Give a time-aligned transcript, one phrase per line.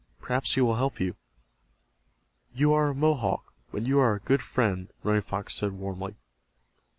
[0.19, 1.15] Perhaps he will help you."
[2.55, 6.15] "You are a Mohawk, but you are a good friend," Running Fox said, warmly.